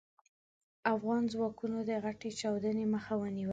افغان 0.93 1.23
ځواکونو 1.33 1.77
د 1.89 1.91
غټې 2.03 2.29
چاودنې 2.39 2.85
مخه 2.93 3.13
ونيوله. 3.17 3.49